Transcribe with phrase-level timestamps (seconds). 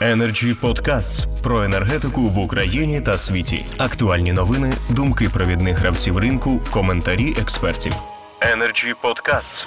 [0.00, 3.64] Energy Podcasts про енергетику в Україні та світі.
[3.78, 7.92] Актуальні новини, думки провідних гравців ринку, коментарі експертів.
[8.40, 9.66] Energy Podcasts.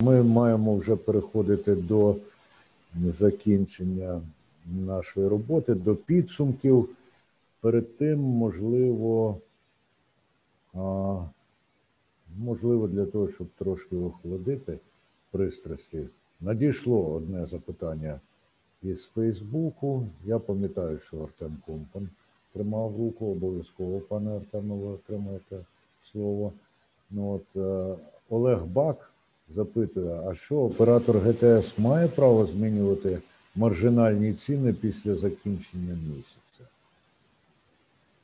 [0.00, 2.16] Ми маємо вже переходити до
[2.94, 4.20] закінчення
[4.66, 6.88] нашої роботи, до підсумків.
[7.60, 9.38] Перед тим, можливо,
[10.74, 11.16] а,
[12.38, 14.78] можливо, для того, щоб трошки охолодити
[15.30, 15.98] пристрасті,
[16.40, 18.20] надійшло одне запитання
[18.82, 20.06] із Фейсбуку.
[20.24, 22.08] Я пам'ятаю, що Артем Компан
[22.52, 25.56] тримав руку, обов'язково, пане Артеме, ви отримаєте
[26.12, 26.52] слово.
[27.10, 27.96] Ну, от, е,
[28.30, 29.12] Олег Бак
[29.54, 33.18] запитує, а що оператор ГТС має право змінювати
[33.56, 36.70] маржинальні ціни після закінчення місяця?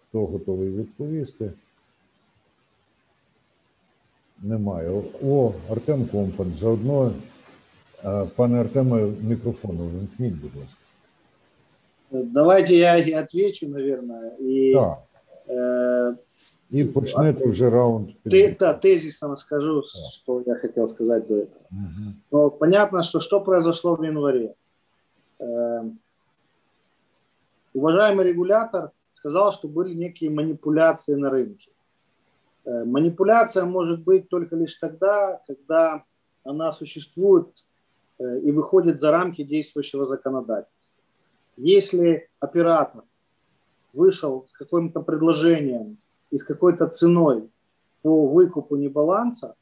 [0.09, 1.52] Хто готовий відповісти?
[4.42, 5.02] Немає.
[5.25, 6.52] О, Артем Компан.
[6.61, 7.12] Заодно,
[8.35, 10.75] пане Артеме, мікрофон увімкніть, будь ласка.
[12.11, 14.31] Давайте я и отвечу, наверное.
[14.39, 14.97] И, Так.
[15.47, 16.16] э,
[16.72, 18.09] І почнете вже раунд.
[18.25, 19.83] ты, да, тезисом скажу,
[20.14, 21.61] что я хотел сказать до этого.
[21.72, 22.14] Мгм.
[22.31, 24.53] Но понятно, что что произошло в январе.
[25.39, 25.83] Э,
[27.73, 31.72] уважаемый регулятор сказал, что были некие манипуляции на рынке.
[32.66, 36.03] Э, манипуляция может быть только лишь тогда, когда
[36.44, 37.64] она существует э,
[38.19, 40.77] и выходит за рамки действующего законодательства.
[41.56, 43.03] Если оператор
[43.92, 45.98] вышел с каким-то предложением
[46.31, 47.48] и с какой-то ценой
[48.03, 49.55] по выкупу небаланса,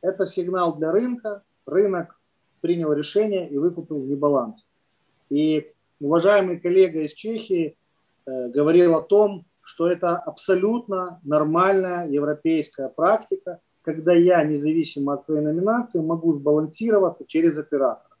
[0.00, 1.42] это сигнал для рынка.
[1.66, 2.18] Рынок
[2.60, 4.64] принял решение и выкупил небаланс.
[5.30, 7.76] И уважаемый коллега из Чехии
[8.26, 15.42] э, говорил о том, что это абсолютно нормальная европейская практика, когда я, независимо от своей
[15.42, 18.16] номинации, могу сбалансироваться через оператора.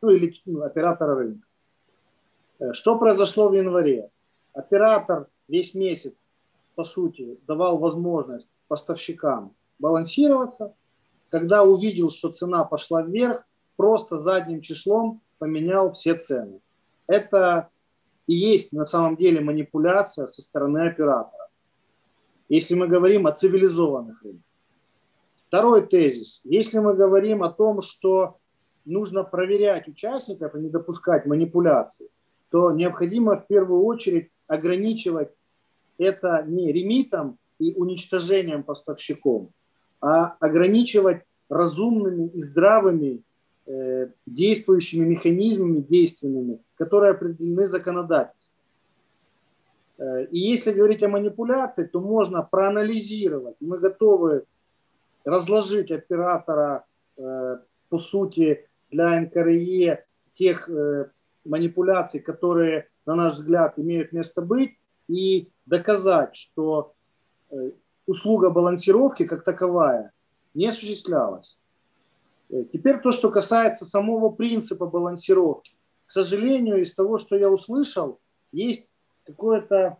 [0.00, 1.46] Ну или ну, оператора рынка.
[2.58, 4.10] Э, Что произошло в январе?
[4.54, 6.14] Оператор весь месяц,
[6.74, 10.74] по сути, давал возможность поставщикам балансироваться.
[11.28, 13.44] Когда увидел, что цена пошла вверх,
[13.76, 16.60] просто задним числом поменял все цены.
[17.06, 17.68] Это
[18.26, 21.48] и есть на самом деле манипуляция со стороны оператора.
[22.48, 24.53] Если мы говорим о цивилизованных рынках.
[25.48, 26.40] Второй тезис.
[26.44, 28.38] Если мы говорим о том, что
[28.84, 32.08] нужно проверять участников и не допускать манипуляций,
[32.50, 35.30] то необходимо в первую очередь ограничивать
[35.98, 39.48] это не ремитом и уничтожением поставщиков,
[40.00, 43.22] а ограничивать разумными и здравыми
[43.66, 48.50] э, действующими механизмами действенными, которые определены законодательством.
[49.98, 53.56] Э, И если говорить о манипуляции, то можно проанализировать.
[53.60, 54.44] Мы готовы
[55.24, 56.84] разложить оператора,
[57.16, 57.58] э,
[57.88, 60.04] по сути, для НКРЕ
[60.34, 61.10] тех э,
[61.44, 66.94] манипуляций, которые, на наш взгляд, имеют место быть, и доказать, что
[67.50, 67.70] э,
[68.06, 70.12] услуга балансировки как таковая
[70.54, 71.58] не осуществлялась.
[72.72, 75.74] Теперь то, что касается самого принципа балансировки.
[76.06, 78.20] К сожалению, из того, что я услышал,
[78.52, 78.88] есть
[79.24, 79.98] какое-то,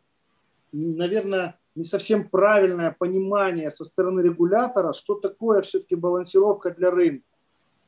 [0.73, 7.27] наверное, не совсем правильное понимание со стороны регулятора, что такое все-таки балансировка для рынка.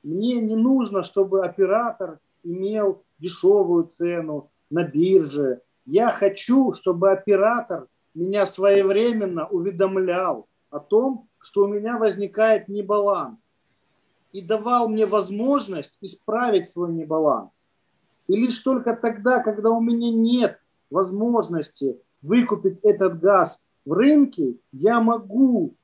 [0.02, 5.62] Мне не нужно, чтобы оператор имел дешевую цену на бирже.
[5.84, 13.38] Я хочу, чтобы оператор меня своевременно уведомлял о том, что у меня возникает небаланс
[14.32, 17.50] и давал мне возможность исправить свой небаланс.
[18.26, 20.58] И лишь только тогда, когда у меня нет
[20.90, 25.74] возможности выкупить этот газ в рынке, я могу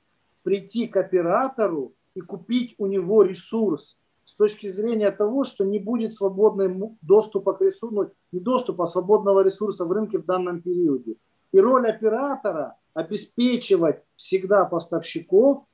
[0.43, 3.97] прийти к оператору и купить у него ресурс
[4.27, 8.89] с точки зрения того, что не будет свободного доступа к ресурсу, ну, не доступа, а
[8.89, 11.15] свободного ресурса в рынке в данном периоде.
[11.53, 15.65] И роль оператора обеспечивать всегда поставщиков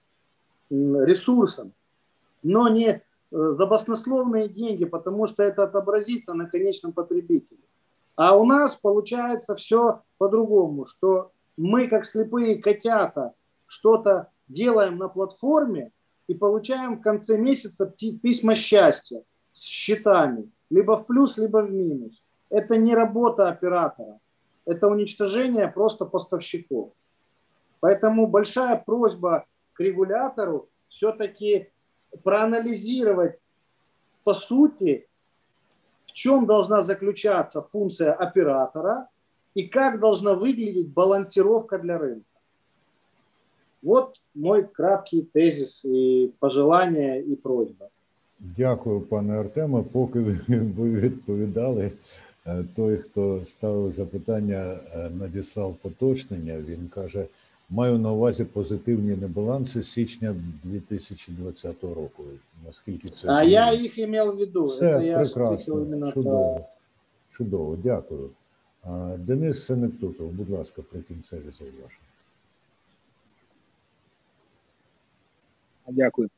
[0.71, 1.73] ресурсом,
[2.43, 3.01] но не э,
[3.31, 7.61] за баснословные деньги, потому что это отобразится на конечном потребителе.
[8.17, 13.35] А у нас получается все по-другому, что мы, как слепые котята,
[13.67, 15.93] что-то делаем на платформе
[16.27, 19.23] и получаем в конце месяца пи- письма счастья
[19.53, 22.23] с счетами, либо в плюс, либо в минус.
[22.49, 24.19] Это не работа оператора,
[24.65, 26.93] это уничтожение просто поставщиков.
[27.81, 29.45] Поэтому большая просьба
[29.75, 31.69] к регулятору все-таки
[32.23, 33.39] проанализировать
[34.29, 35.09] по сути,
[36.07, 39.09] в чем должна заключаться функция оператора
[39.58, 42.26] и как должна выглядеть балансировка для рынка.
[43.82, 47.90] Вот мой краткий тезис и пожелание и просьба.
[48.40, 49.84] Дякую, пане Артеме.
[49.92, 51.92] Поки ви ви відповідали,
[52.76, 54.78] той, хто ставив запитання,
[55.20, 56.58] надіслав поточнення.
[56.68, 57.26] Він каже:
[57.70, 62.24] маю на увазі позитивні небаланси січня 2020 року.
[62.66, 64.66] Наскільки це а я їх імел в виду.
[64.66, 66.66] Все, це прекрасно, чудово.
[67.32, 68.30] Чудово, дякую.
[69.19, 72.09] Денис Сенектутов, будь ласка, прикінцеві зауваження.
[75.89, 76.29] Дякую.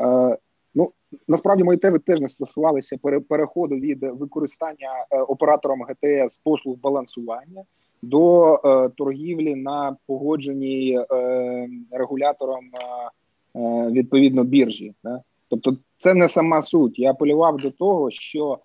[0.00, 0.36] Е,
[0.74, 0.90] ну
[1.28, 2.98] насправді мої тези теж не стосувалися
[3.28, 7.64] переходу від використання е, оператором ГТС послуг балансування
[8.02, 11.04] до е, торгівлі на погодженій
[11.90, 12.64] регулятором
[13.90, 14.94] відповідно біржі.
[15.48, 16.98] Тобто, це не сама суть.
[16.98, 18.58] Я апелював до того, що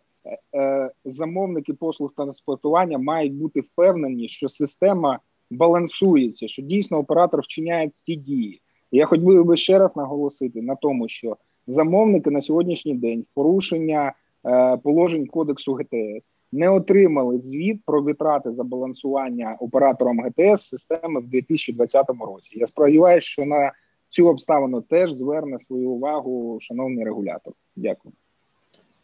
[1.06, 5.20] замовники послуг транспортування мають бути впевнені, що система
[5.52, 8.62] балансується, що дійсно оператор вчиняє ці дії.
[8.92, 11.38] Я хоч би ще раз наголосити на тому, що
[11.68, 14.14] замовники на сьогоднішній день в порушення
[14.46, 21.28] е, положень кодексу ГТС не отримали звіт про витрати за балансування оператором ГТС системи в
[21.28, 22.60] 2020 році.
[22.60, 23.72] Я сподіваюся, що на
[24.10, 27.54] цю обставину теж зверне свою увагу шановний регулятор.
[27.76, 28.14] Дякую.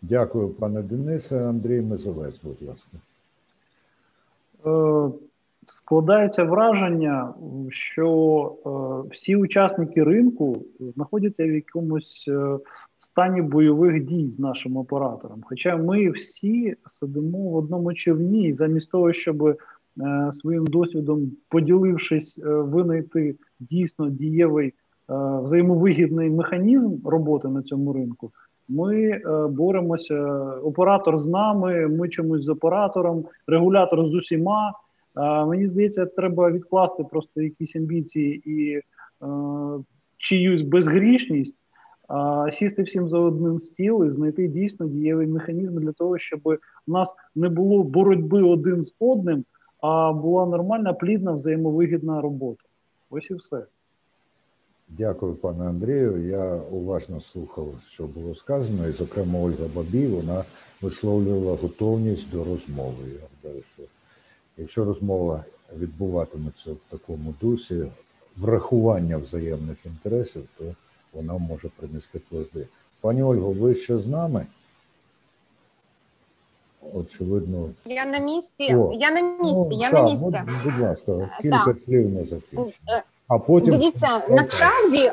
[0.01, 1.48] Дякую, пане Денисе.
[1.48, 2.98] Андрій Мезовець, будь ласка.
[4.66, 5.12] Е,
[5.66, 7.34] Складається враження,
[7.69, 8.07] що
[8.66, 8.69] е,
[9.13, 12.57] всі учасники ринку знаходяться в якомусь е,
[13.00, 15.44] стані бойових дій з нашим оператором.
[15.46, 19.57] Хоча ми всі сидимо в одному човні, і замість того, щоб
[20.31, 24.74] своїм досвідом, поділившись, винайти дійсно дієвий
[25.44, 28.31] взаємовигідний механізм роботи на цьому ринку.
[28.69, 30.44] Ми е, боремося.
[30.63, 34.74] Оператор з нами, ми чомусь з оператором, регулятор з усіма.
[35.48, 38.83] Мені здається, треба відкласти просто якісь амбіції і е,
[40.18, 41.56] чиюсь безгрішність,
[42.51, 46.39] сісти всім за один стіл і знайти дійсно дієвий механізм для того, щоб
[46.88, 49.45] у нас не було боротьби один з одним,
[49.81, 52.63] а була нормальна, плідна, взаємовигідна робота.
[53.10, 53.65] Ось і все.
[54.89, 56.27] Дякую, пане Андрію.
[56.27, 60.44] Я уважно слухав, що було сказано, і, зокрема, Ольга Бабій, вона
[60.81, 63.03] висловлювала готовність до розмови.
[63.07, 63.83] Я вважаю, що
[64.59, 65.44] Якщо розмова
[65.77, 67.86] відбуватиметься в такому дусі,
[68.38, 70.63] врахування взаємних інтересів, то
[71.13, 72.68] вона може принести плоди.
[73.01, 74.45] Пані Ольго, ви ще з нами?
[76.94, 77.69] Очевидно.
[77.86, 78.75] Я на місці.
[78.75, 79.65] О, я на місці.
[79.69, 80.25] Ну, я так, на місці.
[80.25, 81.80] Будь, будь ласка, кілька так.
[81.80, 83.03] слів на закінчення.
[83.30, 85.12] А потім дивіться, насправді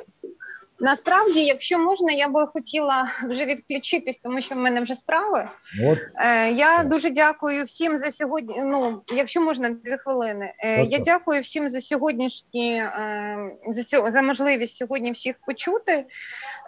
[0.81, 5.49] Насправді, якщо можна, я би хотіла вже відключитись, тому що в мене вже справи.
[5.85, 5.99] От.
[6.15, 8.55] Е, Я дуже дякую всім за сьогодні.
[8.59, 10.53] Ну, якщо можна, дві хвилини.
[10.59, 16.05] Е, Я дякую всім за сьогоднішні е, за цю за можливість сьогодні всіх почути,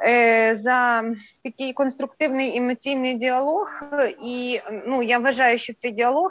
[0.07, 1.05] е, за
[1.45, 3.83] такий конструктивний емоційний діалог.
[4.25, 6.31] І ну я вважаю, що цей діалог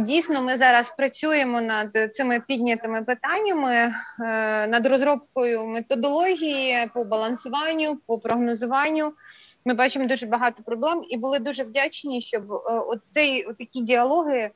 [0.00, 3.92] дійсно ми зараз працюємо над цими піднятими питаннями, е,
[4.66, 9.12] над розробкою методології по балансуванню, по прогнозуванню.
[9.64, 14.50] Ми бачимо дуже багато проблем і були дуже вдячні, щоб е, оцей такі діалоги.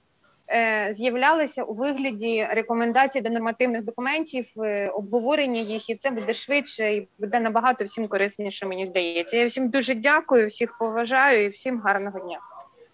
[0.52, 4.46] Е, з'являлися у вигляді рекомендацій до нормативних документів,
[4.94, 8.66] обговорення їх, і це буде швидше і буде набагато всім корисніше.
[8.66, 9.36] Мені здається.
[9.36, 12.38] Я всім дуже дякую, всіх поважаю і всім гарного дня.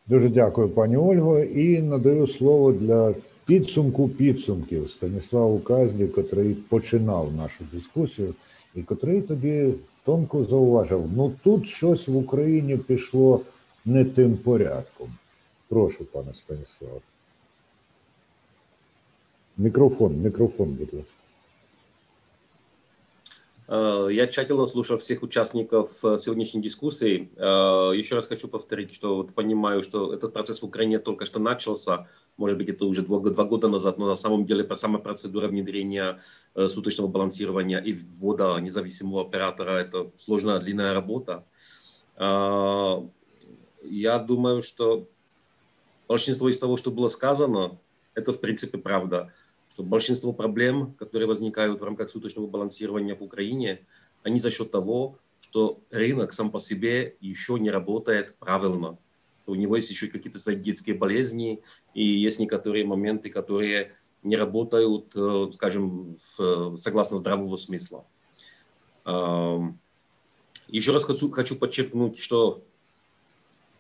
[0.07, 3.15] Дуже дякую, пані Ольго, і надаю слово для
[3.47, 8.35] підсумку підсумків Станіславу Казді, котрий починав нашу дискусію,
[8.75, 13.41] і котрий тоді тонко зауважив: ну тут щось в Україні пішло
[13.85, 15.09] не тим порядком.
[15.69, 17.01] Прошу, пане Станіславе.
[19.59, 21.26] Мікрофон, мікрофон, будь ласка.
[23.69, 27.31] Э, я тщательно слушал всех участников э, сегодняшней дискуссии.
[27.37, 31.41] Э, еще раз хочу повторить, что вот понимаю, что этот процесс в Украине только что
[31.41, 32.09] начался.
[32.37, 36.21] Может быть, это уже два, два года назад, но на самом деле сама процедура внедрения
[36.55, 41.47] суточного балансирования и ввода независимого оператора– это сложная, длинная работа.
[42.19, 45.09] Я думаю, что
[46.09, 47.79] большинство из того, что было сказано,
[48.15, 49.33] это в принципе правда
[49.77, 53.85] что большинство проблем, которые возникают в рамках суточного балансирования в Украине,
[54.23, 58.97] они за счет того, что рынок сам по себе еще не работает правильно.
[59.45, 61.61] У него есть еще какие-то свои детские болезни,
[61.93, 63.93] и есть некоторые моменты, которые
[64.23, 68.07] не работают, э, скажем, согласно здравого смысла.
[70.69, 72.65] Еще раз хочу подчеркнуть, что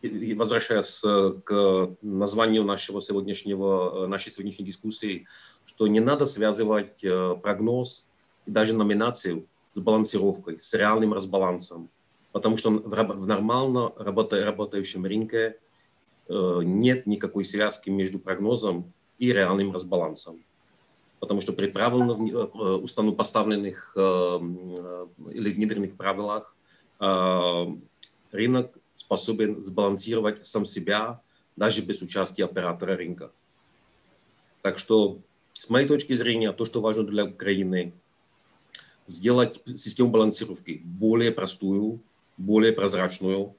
[0.02, 5.26] возвращаясь э, к названию нашего сегодняшнего, э, нашей сегодняшней дискуссии,
[5.64, 8.08] что не надо связывать э, прогноз
[8.46, 11.88] и даже номинацию с балансировкой, с реальным разбалансом.
[12.32, 15.58] Потому что в нормально работающем рынке
[16.28, 20.44] нет никакой связки между прогнозом и реальным разбалансом.
[21.18, 26.54] Потому что при правильно установ поставленных или внедренных правилах
[28.32, 31.20] рынок способен сбалансировать сам себя
[31.54, 33.30] даже без участия оператора рынка.
[34.62, 35.20] Так что,
[35.52, 37.92] с моей точки зрения, то, что важно для Украины,
[39.06, 42.00] сделать систему балансировки более простую,
[42.36, 43.54] более прозрачную.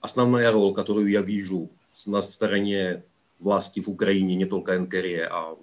[0.00, 1.68] Основная роль, которую я вижу
[2.06, 3.04] на стороне
[3.38, 5.56] власти в Украине, не только НКР, а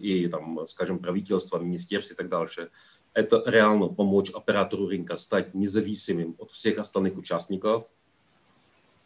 [0.00, 2.70] и, там, скажем, правительства, министерств и так дальше,
[3.16, 7.88] это реально помочь оператору рынка стать независимым от всех остальных участников.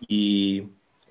[0.09, 0.69] И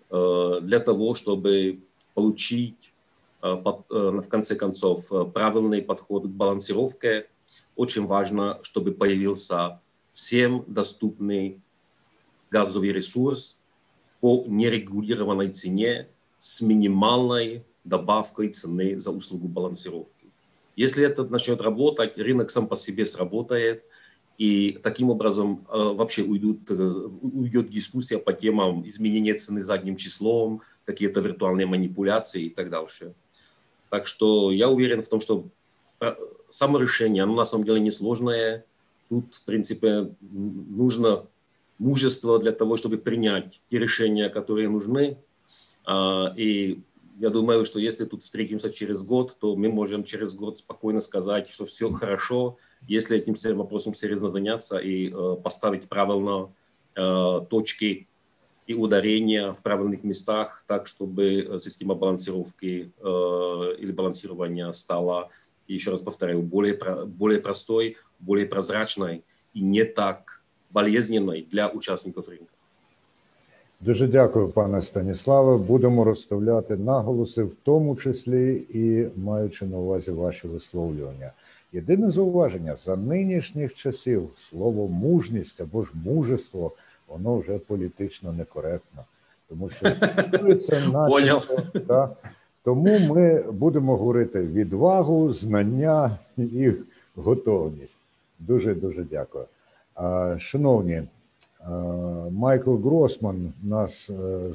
[0.09, 1.79] э, для того, чтобы
[2.13, 2.93] получить
[3.41, 7.29] э, под, э, в конце концов правильный подход к балансировке,
[7.77, 9.79] очень важно, чтобы появился
[10.11, 11.61] всем доступный
[12.51, 13.59] газовый ресурс
[14.19, 20.18] по нерегулированной цене с минимальной добавкой цены за услугу балансировки.
[20.79, 23.83] Если это начнет работать, рынок сам по себе сработает,
[24.37, 30.61] и таким образом э, вообще уйдут, э, уйдет дискуссия по темам изменения цены задним числом,
[30.85, 33.13] какие-то виртуальные манипуляции и так дальше.
[33.89, 35.49] Так что я уверен в том, что
[35.99, 36.15] э,
[36.49, 38.63] само решение, оно на самом деле несложное.
[39.09, 41.25] Тут, в принципе, нужно
[41.77, 45.17] мужество для того, чтобы принять те решения, которые нужны.
[45.83, 46.79] А, и
[47.19, 51.49] я думаю, что если тут встретимся через год, то мы можем через год спокойно сказать,
[51.49, 52.57] что все хорошо,
[52.87, 56.53] если этим вопросом серьезно заняться и э, поставить правильно
[56.95, 58.07] э, точки
[58.67, 65.29] и ударения в правильных местах, так чтобы система балансировки э, или балансирования стала,
[65.67, 72.53] еще раз повторяю, более, более простой, более прозрачной и не так болезненной для участников рынка.
[73.81, 75.57] Дуже дякую, пане Станіславе.
[75.57, 81.31] Будемо розставляти наголоси, в тому числі і маючи на увазі ваші висловлювання.
[81.73, 86.71] Єдине зауваження за нинішніх часів слово мужність або ж мужество,
[87.07, 89.03] воно вже політично некоректно,
[89.49, 89.91] тому що
[90.55, 92.15] це начебто, та,
[92.63, 96.71] тому ми будемо говорити відвагу, знання і
[97.15, 97.97] готовність.
[98.39, 99.45] Дуже дуже дякую.
[100.37, 101.03] Шановні.
[102.31, 104.09] Майкл Гросман нас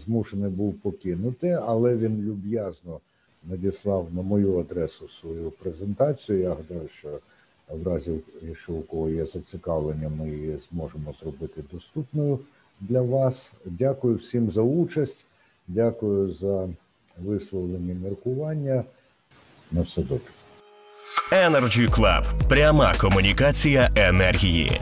[0.05, 3.01] змушений був покинути, але він люб'язно
[3.45, 6.39] надіслав на мою адресу свою презентацію.
[6.39, 7.09] Я гадаю, що
[7.71, 8.11] в разі,
[8.43, 12.39] якщо у кого є зацікавлення, ми її зможемо зробити доступною
[12.81, 13.53] для вас.
[13.65, 15.25] Дякую всім за участь,
[15.69, 16.69] дякую за
[17.19, 18.85] висловлені міркування.
[19.73, 20.33] На все добре.
[21.33, 22.49] Energy Club.
[22.49, 24.81] пряма комунікація енергії.